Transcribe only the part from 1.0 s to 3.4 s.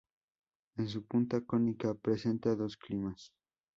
punta cónica presenta dos cimas.